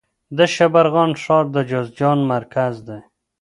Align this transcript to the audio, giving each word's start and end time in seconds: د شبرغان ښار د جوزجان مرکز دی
د 0.37 0.39
شبرغان 0.55 1.11
ښار 1.23 1.45
د 1.55 1.57
جوزجان 1.69 2.19
مرکز 2.33 2.73
دی 2.87 2.99